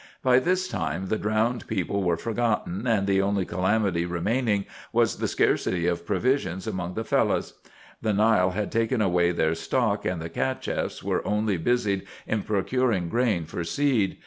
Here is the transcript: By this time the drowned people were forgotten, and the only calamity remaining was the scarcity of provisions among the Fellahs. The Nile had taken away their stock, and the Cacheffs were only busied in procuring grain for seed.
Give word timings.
By 0.23 0.39
this 0.39 0.67
time 0.67 1.09
the 1.09 1.17
drowned 1.19 1.67
people 1.67 2.01
were 2.01 2.17
forgotten, 2.17 2.87
and 2.87 3.05
the 3.05 3.21
only 3.21 3.45
calamity 3.45 4.03
remaining 4.03 4.65
was 4.91 5.17
the 5.19 5.27
scarcity 5.27 5.85
of 5.85 6.07
provisions 6.07 6.65
among 6.65 6.95
the 6.95 7.03
Fellahs. 7.03 7.53
The 8.01 8.11
Nile 8.11 8.49
had 8.49 8.71
taken 8.71 8.99
away 8.99 9.31
their 9.31 9.53
stock, 9.53 10.03
and 10.03 10.19
the 10.19 10.27
Cacheffs 10.27 11.03
were 11.03 11.23
only 11.23 11.57
busied 11.57 12.07
in 12.25 12.41
procuring 12.41 13.09
grain 13.09 13.45
for 13.45 13.63
seed. 13.63 14.17